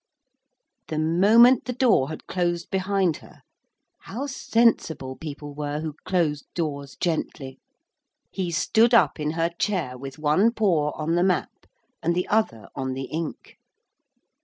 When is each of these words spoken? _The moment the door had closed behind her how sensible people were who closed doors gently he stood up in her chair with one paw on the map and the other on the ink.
_The 0.87 0.97
moment 0.97 1.65
the 1.65 1.73
door 1.73 2.09
had 2.09 2.25
closed 2.25 2.71
behind 2.71 3.17
her 3.17 3.41
how 3.99 4.25
sensible 4.25 5.15
people 5.15 5.53
were 5.53 5.81
who 5.81 5.93
closed 6.05 6.47
doors 6.55 6.95
gently 6.99 7.59
he 8.31 8.49
stood 8.49 8.95
up 8.95 9.19
in 9.19 9.33
her 9.37 9.51
chair 9.59 9.99
with 9.99 10.17
one 10.17 10.53
paw 10.53 10.89
on 10.95 11.13
the 11.13 11.23
map 11.23 11.67
and 12.01 12.15
the 12.15 12.27
other 12.29 12.67
on 12.75 12.93
the 12.93 13.05
ink. 13.11 13.59